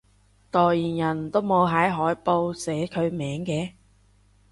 [0.49, 3.73] 代言人都冇喺海報寫佢名嘅？